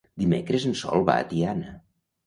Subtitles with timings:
[0.21, 1.79] Dimecres en Sol va a Tiana.